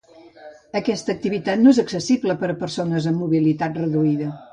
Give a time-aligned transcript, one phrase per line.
[0.79, 4.33] Aquesta activitat no és accessible per a persones amb mobilitat reduïda.